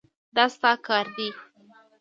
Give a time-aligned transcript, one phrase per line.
[0.35, 1.29] دا ستا کار دی.